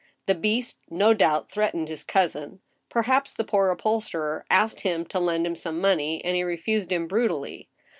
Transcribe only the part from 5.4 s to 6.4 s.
him some money, and